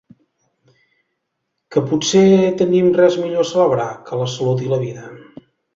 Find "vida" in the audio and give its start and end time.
4.89-5.11